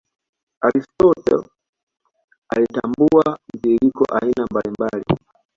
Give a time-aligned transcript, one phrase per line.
[0.63, 1.49] Aristotle
[2.49, 5.05] alitambua mtiririko aina mbali mbali